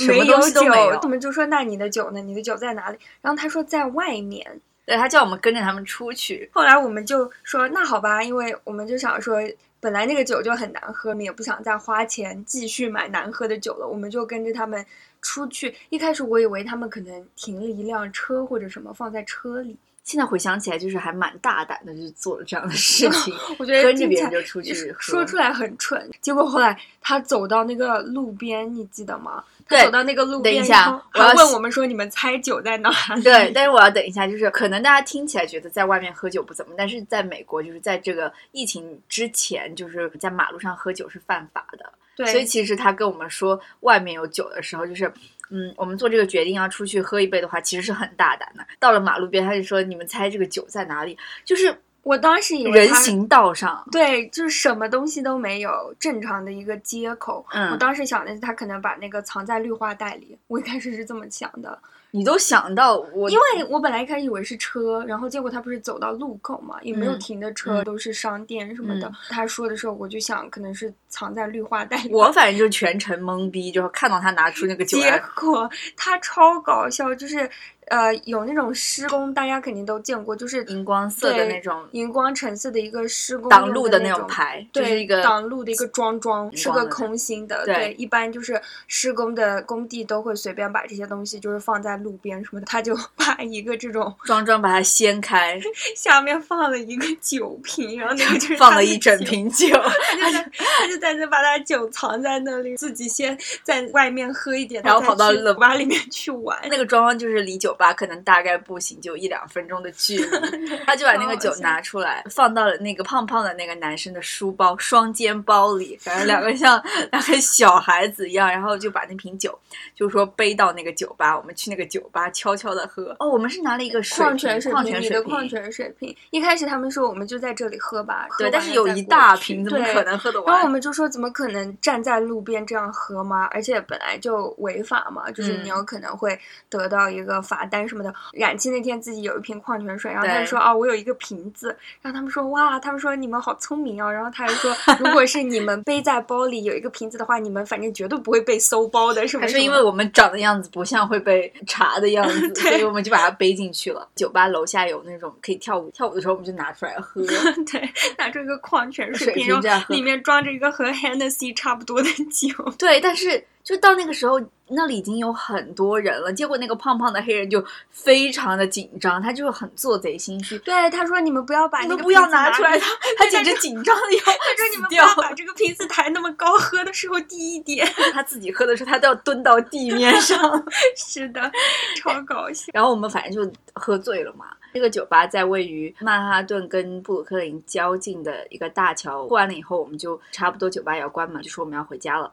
[0.08, 0.64] 没有酒，
[1.02, 2.20] 他们就说那你的酒呢？
[2.20, 2.98] 你的酒在哪里？
[3.22, 3.92] 然后他说在。
[3.92, 6.50] 外面，对他叫我们跟着他们出去。
[6.54, 9.38] 后来我们就说那好吧，因为我们就想说，
[9.82, 14.86] 本来那个酒就很难喝，我们也不想再花钱继续买难喝的酒了，我们就跟着他们
[15.22, 15.76] 出去。
[15.90, 19.76] 一开始我以为他们可能停了一辆车或者什么放在车里。
[20.04, 23.34] 现在回想起来，就是还蛮大胆的，就做了这样的事 情。
[23.60, 26.10] 我觉得跟着别人就出去说出来很蠢。
[26.20, 29.44] 结果后来他走到那个路边，你记得吗？
[29.70, 32.92] 对，走到那个路边，等一下，我要问我们说：“你们猜酒在哪？”
[33.24, 41.94] 对，但是我要等一下，就是可能大家听起来觉得在外面喝酒不怎么，但是在美国，就是在这个疫情之前，就是在马路上喝酒是犯法的。
[42.16, 45.10] 对，所以其实他跟我们说外面有酒的时候，就是。
[45.52, 48.66] 嗯，我们做这个决定要出去喝一杯的话，其实是很大胆的。
[48.80, 57.46] 到了马路边，他就说：“你们猜这个酒在哪里？”就是我当时以为人行道上，对，就是什么东西都没有，正常的一个街口。
[57.52, 61.78] 嗯，我当时想的是他可能把那个藏在绿化带里，我一开始是这么想的。
[62.14, 69.10] 你都想到我，因为我本来一开始以为是车，然后结果他不是走到路口嘛，也没有停的车，都是商店什么的。
[69.30, 72.10] 他说的时候，我就想可能是藏在绿化带里。
[72.12, 75.00] 我反正就全程懵逼，就看到他拿出那个酒。
[75.00, 77.50] 结果他超搞笑，就是。
[77.92, 87.66] 呃有那种施工，大家肯定都见过，就是荧光色的那种荧光橙色的一个施工挡路的那种牌，对一个挡路的一个桩桩，是个空心的。
[87.66, 95.60] 对，一般就是施工的工地都会随便把这些东西就是放在路边什么的，他就 把一个这种桩桩把它掀开，
[95.94, 100.50] 下面放了一个酒瓶，然后那个就是放了一整瓶酒，他就在
[100.80, 106.58] 他就在那把他酒藏在那里，自己先在外面喝一点，然后跑到酒吧里面去玩。
[106.70, 119.58] 那个桩桩就是离酒吧可能大概步行就一两分钟的距离， 他就把那个酒拿出来，放到了那个胖胖的那个男生的书包双肩包里，反正两个 像两个小孩子一样，然后就把那瓶酒，
[119.96, 123.16] 就说背到那个酒吧，我们去那个酒吧悄悄的喝。
[123.20, 126.16] 哦，我们是拿了一个矿泉水矿泉水瓶，矿泉水瓶。
[126.30, 130.54] 一开始他们说我们就在这里喝吧，对，但是有一大瓶，怎么可能喝得完？
[130.54, 133.48] 然后我们就说怎么可能站在路边这样喝吗？
[133.52, 136.38] 而且本来就违法嘛，就是你有可能会
[136.70, 138.14] 得到一个罚单什么的。
[138.34, 141.76] 冉七那天自己有一瓶矿泉水，然后他就说啊，我有一个瓶子。
[142.02, 144.12] 然后他们说哇，他们说你们好聪明哦。
[144.12, 149.48] 然后他还说，如果是你们背在包里有一个瓶子的话，你们反正绝对不会被搜包的，是不是？
[149.48, 154.08] 还是因为我们长的样子不像会被查的样子， 所以我们就把它背进去了。
[154.16, 157.22] 酒吧楼下有那种可以跳舞，跳舞的时候我们就拿出来喝。
[157.72, 162.72] 对，拿出一个矿泉水瓶，然后里面装着一个和 Hennessy 差不多的酒。
[162.78, 163.44] 对，但是。
[163.64, 166.34] 就到那个时候，那里已经有很多人了。
[166.34, 170.58] 结果那个胖胖的黑人就非常的紧张，他就是很做贼心虚。
[170.60, 172.86] 对，他说：“你们不要把 你们不要拿出来。”他
[173.18, 177.86] 他简直紧张的要他说：“你们不要把这个瓶子抬那么高，喝的时候低一点。
[178.14, 180.64] ”他自己喝的时候，他都要蹲到地面上。
[180.96, 181.52] 是的，
[181.98, 182.72] 超搞笑。
[182.74, 184.46] 然后我们反正就喝醉了嘛。
[184.74, 192.32] 这个酒吧在位于曼哈顿跟布鲁克林交界的一个大桥，过完了以后，我们就差不多酒吧也要关门，就说我们要回家了。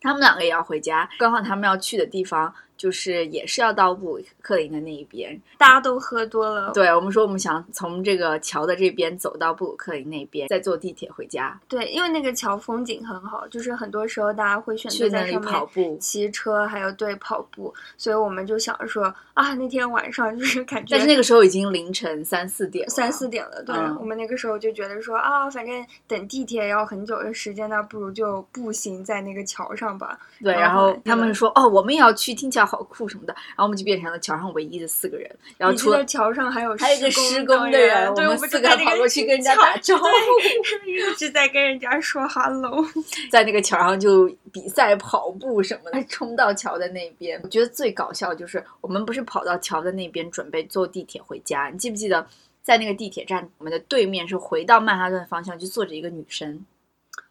[0.00, 2.52] 他们两个也要回家，刚好他们要去的地方。
[2.76, 6.72] 就是也是要到布鲁克林的那一边，大家都喝多了。
[6.72, 11.58] 对我们说，我们想从这个桥的这边走到布鲁克林那边，再坐地铁回家。
[11.68, 17.72] 对，因为那个桥风景很好，就是很多时候大家会选择在上面跑步、骑车，还有对跑步。
[17.96, 23.62] 所以我们就想说啊，那天晚上就是感觉，但是那个时候已经凌晨三四点，三四点了。
[23.64, 30.18] 对，我们那个时候就觉得说啊，反正等地铁要很久的时间，那不如就步行在那个桥上吧。
[30.42, 33.34] 对，然后他们说哦，我们也要去，听起来好酷什么的。
[33.48, 35.30] 然后我们就变成了桥上唯一的四个人。
[35.58, 40.04] 然后除了桥上还有还有一个施工的人，我们四个跑过去跟人家打招呼，
[40.88, 42.84] 一直在跟人家说 hello。
[43.30, 47.40] 在那个桥上就比赛跑步什么的，冲到桥的那边。
[47.42, 52.26] 我觉得最搞笑就是我们不是跑到桥的那边准备坐地铁回家，你记不记得
[52.62, 56.64] 在那个地铁站我们的对面是回到曼哈顿方向就坐着一个女生。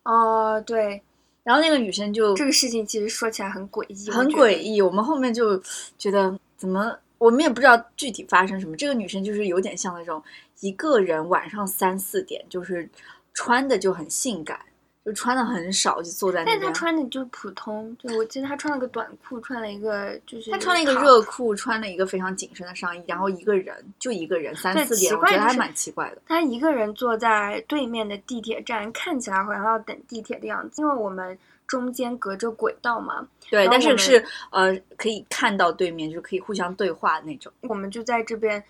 [0.03, 1.01] 哦，对。
[1.43, 4.81] 然后那个女生就这个事情其实说起来很诡异，很诡异。
[4.81, 5.61] 我们后面就
[5.97, 8.77] 觉得怎么，我们也不知道具体发生什么。
[8.77, 10.23] 这个女生就是有点像那种
[10.61, 12.89] 一个人晚上三四点，就是
[13.33, 14.59] 穿的就很性感。
[15.05, 16.59] 就穿的很少，就坐在那边。
[16.61, 26.21] 但他穿的就是普通，就我记得他穿了个短裤，穿了一个就是他穿了一个热裤，穿了一个非常紧身的上衣，然后一个人就一个人三四点，我觉得还蛮奇怪的。
[26.25, 31.37] 他一个人坐在对面的地铁站，看起来好像要等地铁的样子，因为我们
[31.67, 33.27] 中间隔着轨道嘛。
[33.49, 37.51] 对，但是是呃可以看到对面，就是可以互相对话那种。
[37.63, 38.63] 我们就在这边。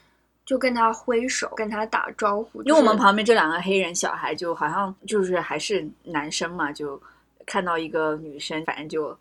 [0.45, 2.61] 就跟他挥手，跟他打招呼。
[2.63, 7.01] 因为我们旁边这两个黑人小孩，就好像就是还是男生嘛，就
[7.45, 9.17] 看到一个女生，反正就，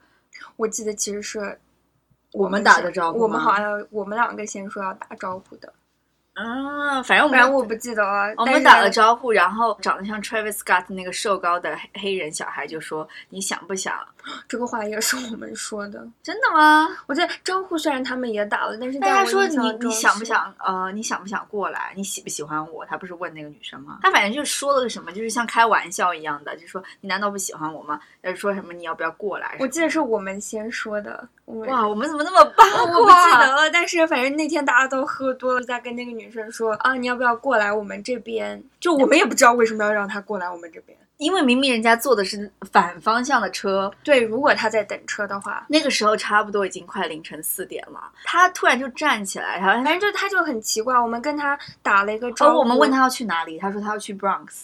[0.56, 1.58] 我记得其实是
[2.32, 5.72] 我们打的招呼，我们好像我们两个先说要打招呼的。
[6.34, 8.32] 啊，反正我不记得了。
[8.38, 13.94] 我们打了招呼，然后长得像 Travis Scott 那个瘦高的黑人小孩就说：“你想不想？”
[14.46, 16.88] 这个话也是我们说的，真的吗？
[17.06, 21.92] 我觉得招呼虽然他们也打了，但是大家说你你想不想呃你想不想过来？
[21.96, 22.86] 你喜不喜欢我？
[22.86, 23.98] 他不是问那个女生吗？
[24.00, 28.00] 他反正就说了个什么，就是像开玩笑一样的，就说你难道不喜欢我吗？
[28.20, 29.56] 呃说什么你要不要过来？
[29.58, 31.28] 我记得是我们先说的。
[31.46, 32.82] 哇，我们怎么那么八卦？
[32.84, 38.62] 我不记得了，但是反正那天大家都喝多了，在跟那个女生说啊，你要不要过来我们这边？
[38.78, 40.96] 就我们也不知道为什么要让他过来我们这边。
[41.18, 50.98] 因为明明人家坐的是反方向的车，对，如果他在等车的话，那个时候差不多已经快凌晨四点了，他突然就站起来，然后反正就他就很奇怪。
[50.98, 54.62] 我们跟他打了一个招呼，我们问他要去哪里，他说他要去 Bronx。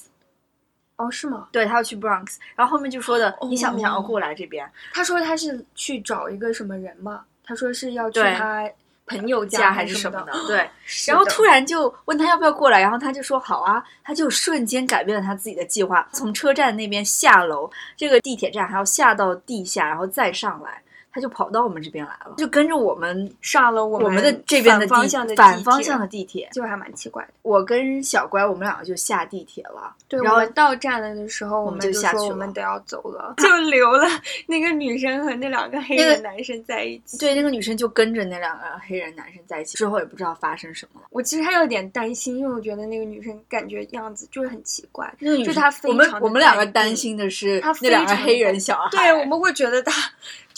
[0.97, 1.47] 哦，是吗？
[1.53, 4.69] 对他要去 Bronx，然后后面就说的你想不想要过来这边？
[4.93, 7.25] 他说他是去找一个什么人嘛？
[7.45, 8.69] 他说是要去他。
[9.09, 10.69] 朋友家还是什么的，对。
[11.07, 20.83] 然后突然就问他要不要过来，然后他就说好啊，他就瞬间改变了他自己的计划，从车站那边下楼，这个地铁站还要下到地下，然后再上来。
[21.13, 27.31] 他就跑到我们这边来了，就跟着我们上了我们的这边的方向的反方向的地铁，就还蛮奇怪的。
[27.43, 29.95] 我跟小乖，我们两个就下地铁了。
[30.07, 34.07] 对，然后到站了的时候，我们就下去了，我们都要走了， 就留了
[34.47, 37.19] 那个女生和那两个黑人男生在一起。
[37.19, 41.09] 对，那个女生就跟着那两个黑人男生在一起，之后也不知道发生什么了。
[41.11, 45.13] 我其实还有点担心，因为我觉得那个女生感觉样子就是很奇怪。
[45.19, 48.91] 那个女生，我们我们两个担心的是那两个黑人小孩。
[48.91, 49.93] 对，我们会觉得她。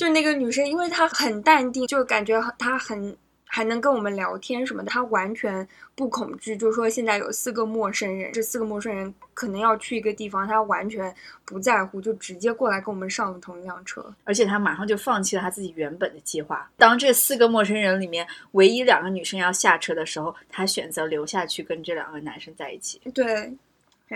[0.01, 6.57] 就那个女生，因为她很淡定，就感觉她很还能跟我们聊天什么的，她完全不恐惧。
[6.57, 14.03] 就是说，现在有四个陌生人，这四个陌生人可能要去一个地方，她完全不在乎，就直接过来跟我们上了同一辆车。
[14.25, 16.71] 而且她马上就放弃了她自己原本的计划。
[16.79, 22.99] 当这四个陌生人里面唯一两个女生要下车的时候，她选择留下去跟这两个男生在一起。
[23.13, 23.53] 对。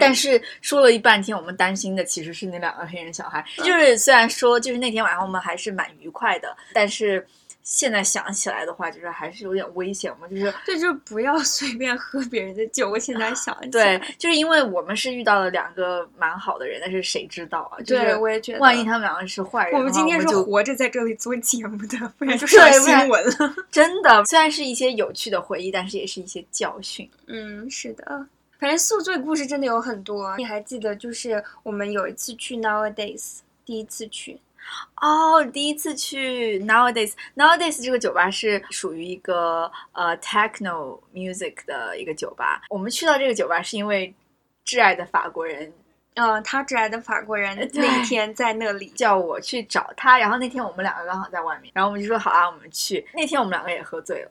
[0.01, 3.45] 但是说了一半天，我们担心的其实是那两个黑人小孩。
[3.59, 7.27] 就是虽然说，就是那天晚上我们还是蛮愉快的，但是
[7.63, 10.29] 现在想起来的话，就是还是有点危险嘛。
[10.29, 12.91] 就是对，就不要随便喝别人的酒。
[12.91, 17.79] 我现在想，对，就是因为我们是遇到了两个蛮好的人，但是谁知道啊？
[17.87, 23.55] 对，我也觉得，万一他们两个是坏人，我们今天是活着在这里做节目的，不然就上新闻了。
[23.71, 27.09] 真的，虽然是一些有趣的回忆，但是也是一些教训。
[27.29, 28.27] 嗯，是的。
[28.65, 30.97] 反正宿醉故事真的有很多，你还记得？
[30.97, 34.41] 就是我们有一次去 Nowadays，第一次去
[35.03, 42.63] 哦，第一次去 Nowadays，Nowadays 这个酒吧是属于一个呃 techno music 的一个酒吧。
[42.71, 44.15] 我们去到这个酒吧是因为
[44.65, 45.71] 挚爱的法国人，
[46.15, 53.07] 嗯，他挚爱的法国人那一天在那里叫我去找他，然后那天我们两个刚好在外面，然后我们就说好啊，我们去。
[53.13, 54.31] 那天我们两个也喝醉了。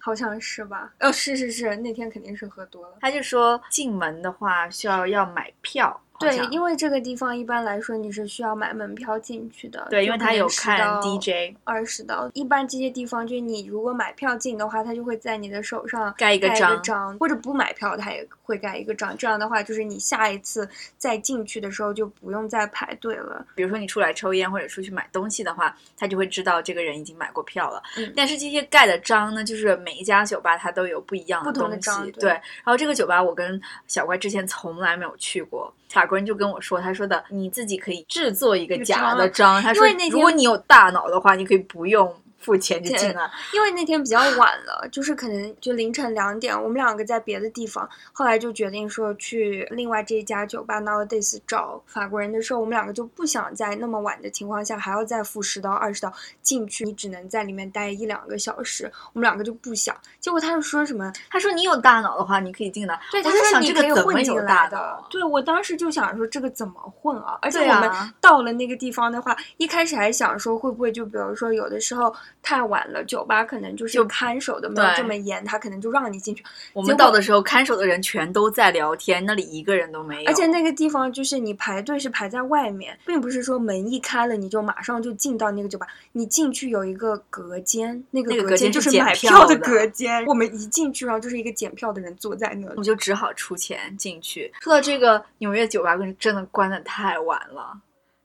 [0.00, 0.92] 好像是吧？
[1.00, 2.98] 哦，是是是，那天肯定是喝多了。
[3.00, 6.00] 他就说进门的话需要要买票。
[6.18, 9.86] 对，因为这个地方一般来说你是需要买门票进去的。
[9.90, 11.54] 对，因为他有看 DJ。
[11.64, 19.16] 二十刀，一般这些地方就是你如果买票进的话，他就会在你的手上盖一个章，或者不买票他也会盖一个章。
[19.16, 23.46] 这样的话，就是你下一次再进去的时候就不用再排队了。
[23.54, 27.82] 比如说你出来抽烟或者出去买东西的话，他就会知道这个人已经买过票了。
[27.96, 28.12] 嗯。
[28.16, 32.10] 但是这些盖的章呢，就是每一家酒吧它都有不一样的东西。
[32.12, 32.30] 对。
[32.30, 35.72] 然后这个酒吧我跟小怪之前从来没有去过。
[35.88, 39.62] 法国人就跟我说，他说的你自己可以制作一个假的章。
[39.62, 42.12] 他说，如果你有大脑的话，你可以不用。
[42.38, 59.94] 付钱就进来，因为那天比较晚了，就是可能就凌晨两点，我们两个在别的地方，后来就决定说去另外这一家酒吧 Nowadays 找法国人的时候，我们两个就不想在那么晚的情况下还要再付十到二十刀进去，你只能在里面待一两个小时，我们两个就不想。
[60.20, 61.12] 结果他就说什么？
[61.28, 62.98] 他说你有大脑的话，你可以进来。
[63.10, 65.04] 对，他说你可以混进来的。
[65.10, 67.36] 对我当时就想说这个怎么混啊？
[67.42, 72.14] 而且我们到了那个地方的话，一开始还想说会不会就比如说有的时候。
[72.42, 76.42] 太晚了，酒吧可能就是看守的没有这么严，他可能就让你进去。
[76.72, 80.30] 我们到的时候，看守的人全都在聊天，那里一个人都没有。
[80.30, 85.86] 而且那个地方就是你排队是排在外面，并不是说门一开了你就马上就进到那个酒吧。
[86.12, 90.24] 你进去有一个隔间，那个隔间就是买票的隔间。
[90.26, 94.52] 我们一进去，然后就是一个检票的人坐在那里，我们就只好出钱进去。
[94.60, 97.78] 说到这个纽约酒吧，真的关的太晚了。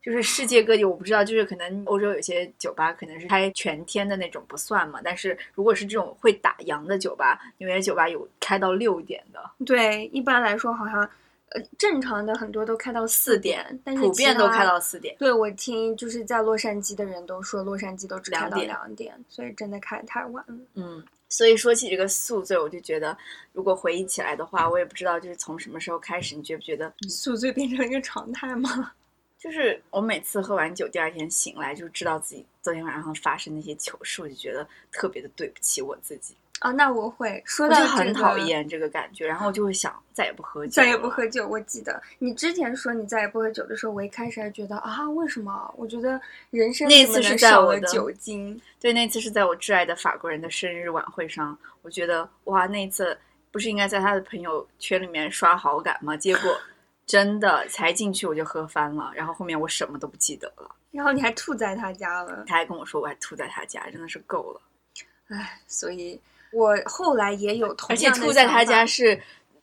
[0.03, 9.39] 就是世界各地，我不知道，就是可能欧洲有些酒吧可能是开全天的那种不算嘛，但是如果是这种会打烊的酒吧，纽约酒吧有开到六点的。
[9.65, 11.09] 对，一般来说好像，
[11.51, 15.15] 呃，正常的很多都开到四点，但是普遍都开到四点。
[15.17, 20.55] 对，我听就是在洛杉矶的人都说，洛杉矶都只开到两点，所以真的开太晚了。
[20.73, 23.17] 嗯，所以说起这个宿醉，我就觉得，
[23.53, 28.91] 如果回忆起来的话，我也不知道就是从什么时候开始，你觉不觉得宿醉变成一个常态吗？
[29.43, 36.71] 就是我每次喝完酒，第二天醒来就知道自己昨天晚上发生那些糗事，我就觉得特别的对不起我自己啊。
[36.71, 41.45] 那我会说到很讨厌这个感觉，然后就会想再也不喝酒，再也不喝酒。
[41.45, 45.75] 我记得你之前说你再也不喝酒的时候，我一开始还觉得啊，为什么？
[45.77, 46.17] 我觉得
[46.49, 53.17] 人生那次是在我的酒精，对，那次是在我挚爱的法国人的生日晚会上，我觉得哇，那次
[53.51, 56.15] 不是应该在他的朋友圈里面刷好感吗？
[56.15, 56.57] 结果。
[57.05, 60.75] 真的才进去我就喝翻了，然后后面我什么都不记得了。
[60.91, 64.61] 然后你还吐在他家了，他还跟我说我还吐在他家，真的是够了。
[65.29, 66.19] 唉，所以
[66.51, 69.19] 我后来也有同而且吐在他家是，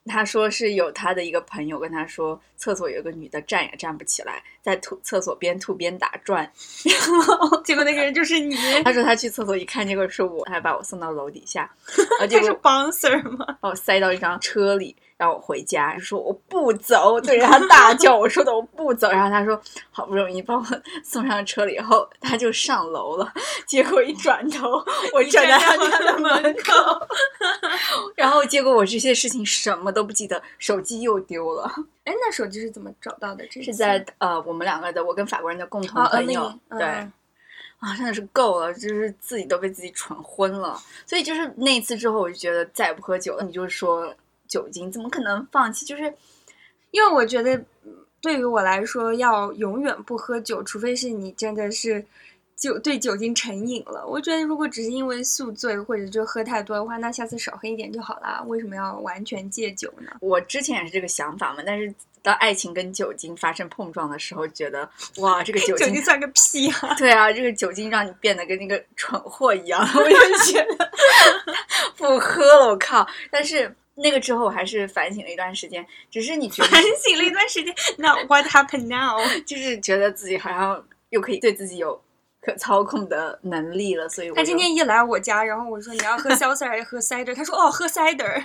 [0.07, 6.50] 他说是有他的一个朋友跟他说，厕所有一个女的站也站不起来，在吐厕所边吐边打转，
[6.85, 8.57] 然后 结果那个人就是你。
[8.85, 11.70] 他说他去厕所一看，结果是我，还把我送到楼底下，
[12.20, 13.46] 而且是 bouncer 吗？
[13.61, 14.96] 把我塞到一张车里。
[15.20, 19.11] 让我回家，说我不走，对着他大叫，我说的我不走。
[19.11, 20.64] 然后他说好不容易把我
[21.04, 23.30] 送上车了以后，他就上楼了。
[23.66, 27.06] 结果一转头，我站在他家的门口。
[28.16, 31.70] 然后结果我这些事情什么都不记得，手机又丢了。
[32.04, 33.46] 哎，那手机是怎么找到的？
[33.50, 36.50] 这是在呃我们两个的，我跟法国人的共同朋友。
[36.70, 40.80] 对，啊，真的是够了，就是自己都被自己蠢昏了。
[41.04, 43.44] 所以就是那一次之后，我就觉得再也不喝酒了。
[43.44, 44.11] 你就是说。
[44.50, 45.87] 酒精怎么可能放弃？
[45.87, 46.12] 就是
[46.90, 47.58] 因为我觉得，
[48.20, 52.04] 对于我来说，要永远不喝酒，除非是你真的是
[52.56, 54.04] 酒对酒精成瘾了。
[54.06, 58.44] 我觉得，如果只是因为宿醉或者就喝太多的话，那下次少喝一点就好了。
[58.48, 60.10] 为什么要完全戒酒呢？
[60.20, 64.87] 我之前也是这个想法嘛，但是当爱情跟酒精发生碰撞的时候，觉得
[65.18, 66.92] 哇，这个酒精算个屁啊！
[66.98, 70.90] 对啊，这个酒精让你变得跟那个蠢货一样， 我就觉得
[71.96, 73.06] 不喝了，我靠！
[73.31, 73.72] 但是。
[73.96, 75.86] 那个之后，我还是反省了一段时间。
[76.10, 79.18] 只是你觉得反省了一段时间， 那 What happened now？
[79.44, 82.00] 就是觉得自己好像又可以对自己有
[82.40, 87.34] 可操控的能力了，所以他今天一来我家，然后我说你要喝 seltzer 还是喝 cider？
[87.34, 88.42] 他说哦，喝 cider。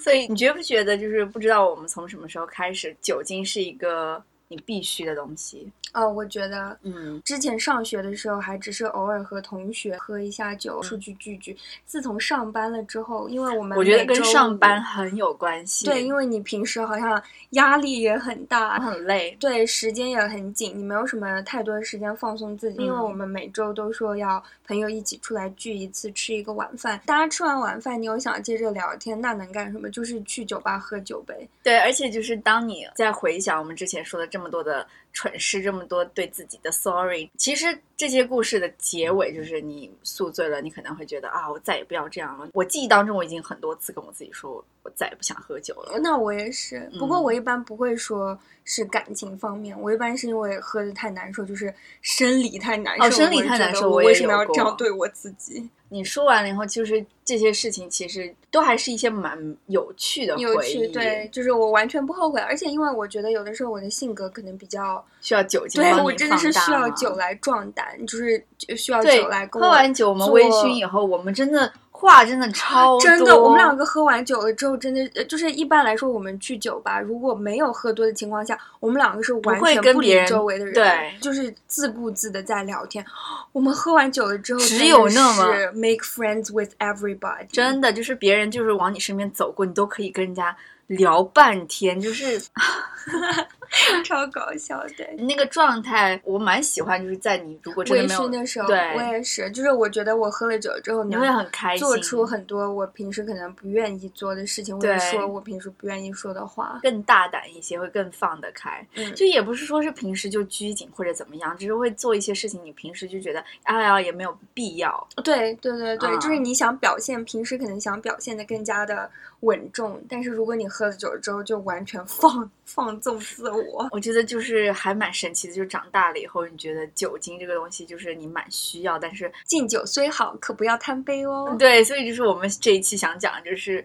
[0.00, 4.22] 所以你觉不觉得，就是不知道我们从什么时候开始，酒精是一个
[4.52, 5.66] 你必须的东西？
[5.94, 11.56] 哦，我觉得，嗯，之前上学的时候还只是偶尔和同学喝一下酒，出去聚聚。
[11.84, 15.84] 自从上班了之后，因为我们我觉得跟上班很有关系。
[15.86, 22.82] 对，因为你平时好像压力也很大，很累，对，时间也很紧，你没有什么太多的时间放松自己。
[22.82, 26.98] 因为我们每周都说要朋友一起出来聚一次，吃一个晚饭。
[27.04, 29.90] 大家吃完晚饭，你又想接着聊天，那能干什么？
[29.90, 31.46] 就是去酒吧喝酒呗。
[31.62, 34.88] 对，而且就是当你在回想我们之前说的这么这么多的。
[35.12, 37.30] 蠢事这么多，对自己的 sorry。
[37.36, 42.48] 其实这些故事的结尾就是你宿醉了，你可能会觉得啊，我再也不要这样了。
[42.54, 45.98] 我记忆当中，我已经很多次跟我自己说，我再也不想喝酒了。
[46.00, 53.04] 那我也是，不过我一般不会说是感情方面，我一般是因为喝的太难受，就是生理太难受。
[53.04, 55.68] 哦，生理太难受，我为什么要这样对我自己？
[55.88, 60.88] 你说完了以后，就是这些事情其实都还是一些蛮有趣的回忆。
[60.88, 62.40] 对，就是我完全不后悔。
[62.40, 68.44] 而且因为我觉得有的时候我的性格可能比较需要酒精，对我真的是需要酒来壮胆，就是
[68.76, 69.46] 需要酒来。
[69.52, 71.72] 喝完酒，我们微醺以后，我们真的。
[71.94, 83.06] 话真的超真的，我们两个喝完酒了之后，真的就是一般来说，我们去酒吧如果没有喝多的情况下，我们两个是完全不理周围的人，对，就是自顾自的在聊天。
[83.52, 85.44] 我们喝完酒了之后，只有那么
[85.74, 90.56] make friends with everybody，真的就是别人就是往你身边走过，你都可以跟人家。
[90.88, 92.38] 聊半天，就是
[94.04, 97.02] 超搞笑的那个状态，我蛮喜欢。
[97.02, 99.50] 就是在你如果微醺的时候，对，我也是。
[99.52, 108.84] 就是我觉得我喝了酒之后，你会很开心，做出很多我平时可能不愿意做的事情，或者说我平时不愿意说的话，更大胆一些，会更放得开。
[108.94, 115.08] 嗯，就也不是说是平时就拘谨或者怎么样，只是会做一些事情，你平时就觉得哎呀也没有必要。
[115.22, 119.08] 对对对对，就是你想表现，平时可能想表现的更加的
[119.40, 120.66] 稳重，但是如果你。
[120.72, 125.52] 喝了酒之后就完全放放纵自我，我觉得就是还蛮神奇的。
[125.52, 131.54] 就是长大了以后，你觉得酒精这个东西就是你蛮需要，但是敬酒虽好，可不要贪杯哦。
[131.58, 133.84] 对，所以就是我们这一期想讲，就是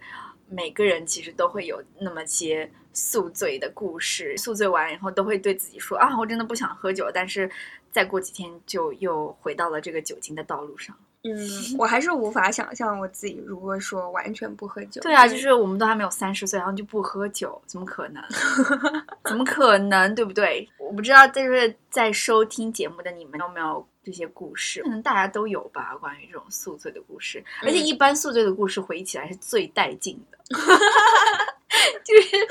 [0.49, 4.37] 每个人其实都会有那么些宿醉的故事。
[4.37, 7.49] 宿醉完以后，都会对自己说啊，我真的不想喝酒，但是
[7.91, 10.95] 再过几天就又回到了这个酒精的道路上。
[11.23, 11.35] 嗯，
[11.77, 15.01] 我还是无法想象我自己如果说完全不喝酒。
[15.01, 18.23] 对啊，就是我们都还没有三十岁，然后就不喝酒，怎么可能？
[19.25, 20.13] 怎么可能？
[20.15, 20.67] 对不对？
[20.77, 24.81] 我不知道，就是在收听节目的你们有没有这些故事？
[24.83, 27.43] 可能大家都有吧，关于这种宿醉的故事。
[27.63, 30.37] 而且一般宿醉的故事回忆起来是最带劲的。
[32.03, 32.47] 就是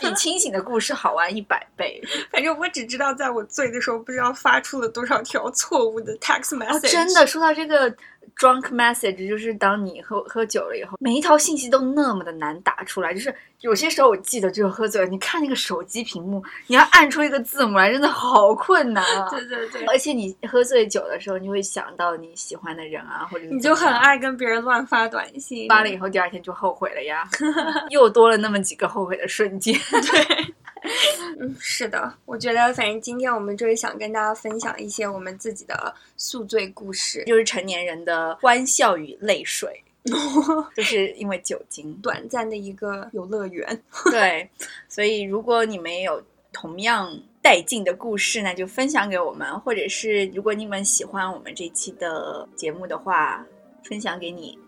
[0.00, 2.02] 比清醒的故事好玩一百倍。
[2.30, 6.90] 反正我只知道，在我醉的时候，不知道发出了多少条错误的 text message。
[6.90, 7.94] 真的，说到这个。
[8.36, 13.12] Drunk message 就是当你喝喝酒了以后，每一条信息都那么的难打出来。
[13.12, 19.28] 就是有些时候我记得，就是喝醉了，你看那个手机屏幕，你要按出一个字母来，真的好困难啊！
[19.28, 27.28] 对对对，而且你喝醉酒的时候，你会想到你喜欢的人啊，或者你就很爱跟别人乱发短信，发了以后第二天就后悔了呀，
[27.90, 29.74] 又多了那么几个后悔的瞬间。
[29.90, 30.54] 对。
[31.40, 39.82] 嗯，是的，我觉得反正今天我们就是想跟大家分享一些我们自己的宿醉故事，就是成年人的欢笑与泪水，
[40.76, 43.82] 就是因为酒精短暂的一个游乐园。
[44.10, 44.48] 对，
[44.88, 46.22] 所以如果你们有
[46.52, 47.10] 同样
[47.40, 53.44] 带劲的故事，那就分享给我们，或者是如果你们喜欢我们这期的节目的话，
[53.84, 54.58] 分享给你，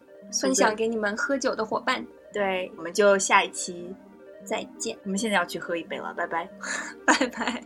[0.41, 2.05] 分享给你们喝酒的伙伴。
[2.33, 3.95] 对，我们就下一期
[4.45, 4.97] 再见。
[5.05, 6.49] 我们现在要去喝一杯了，拜拜，
[7.07, 7.63] 拜拜。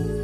[0.00, 0.21] you.